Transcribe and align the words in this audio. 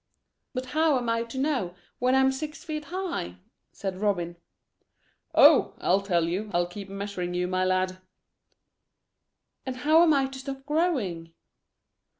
"But 0.55 0.65
how 0.73 0.97
am 0.97 1.09
I 1.09 1.21
to 1.25 1.37
know 1.37 1.75
when 1.99 2.15
I'm 2.15 2.31
six 2.31 2.63
feet 2.63 2.85
high?" 2.85 3.35
said 3.71 3.97
Robin. 4.01 4.35
"Oh! 5.35 5.75
I'll 5.77 6.01
tell 6.01 6.23
you, 6.23 6.49
I'll 6.55 6.65
keep 6.65 6.89
measuring 6.89 7.35
you, 7.35 7.47
my 7.47 7.63
lad." 7.63 7.99
"And 9.63 9.75
how 9.75 10.01
am 10.01 10.11
I 10.11 10.25
to 10.25 10.39
stop 10.39 10.65
growing?" 10.65 11.35